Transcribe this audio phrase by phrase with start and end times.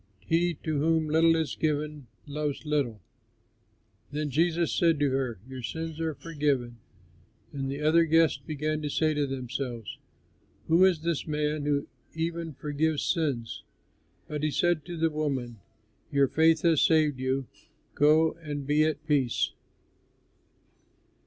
[0.25, 2.99] He to whom little is forgiven, loves little."
[4.11, 6.77] Then Jesus said to her, "Your sins are forgiven."
[7.53, 9.99] And the other guests began to say to themselves,
[10.67, 13.61] "Who is this man who even forgives sins?"
[14.27, 15.59] But he said to the woman,
[16.11, 17.45] "Your faith has saved you;
[17.93, 19.51] go and be at peace."